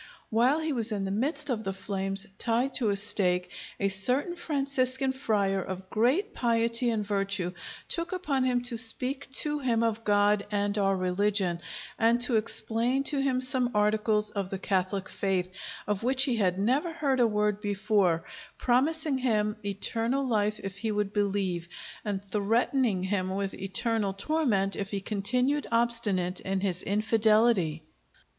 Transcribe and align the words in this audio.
While 0.31 0.61
he 0.61 0.73
was 0.73 0.91
in 0.91 1.05
the 1.05 1.11
midst 1.11 1.51
of 1.51 1.63
the 1.63 1.73
flames, 1.75 2.25
tied 2.39 2.73
to 2.77 2.89
a 2.89 2.95
stake, 2.95 3.51
a 3.79 3.87
certain 3.89 4.35
Franciscan 4.35 5.11
friar 5.11 5.61
of 5.61 5.91
great 5.91 6.33
piety 6.33 6.89
and 6.89 7.05
virtue 7.05 7.51
took 7.87 8.11
upon 8.11 8.43
him 8.43 8.63
to 8.63 8.79
speak 8.79 9.29
to 9.43 9.59
him 9.59 9.83
of 9.83 10.03
God 10.03 10.43
and 10.49 10.75
our 10.79 10.97
religion, 10.97 11.59
and 11.99 12.19
to 12.21 12.37
explain 12.37 13.03
to 13.03 13.21
him 13.21 13.39
some 13.41 13.69
articles 13.75 14.31
of 14.31 14.49
the 14.49 14.57
Catholic 14.57 15.07
faith, 15.07 15.51
of 15.85 16.01
which 16.01 16.23
he 16.23 16.37
had 16.37 16.57
never 16.57 16.93
heard 16.93 17.19
a 17.19 17.27
word 17.27 17.61
before; 17.61 18.23
promising 18.57 19.19
him 19.19 19.55
eternal 19.63 20.25
life 20.27 20.59
if 20.63 20.79
he 20.79 20.91
would 20.91 21.13
believe, 21.13 21.67
and 22.03 22.23
threatening 22.23 23.03
him 23.03 23.29
with 23.35 23.53
eternal 23.53 24.13
torment 24.13 24.75
if 24.75 24.89
he 24.89 24.99
continued 24.99 25.67
obstinate 25.71 26.39
in 26.39 26.61
his 26.61 26.81
infidelity. 26.81 27.83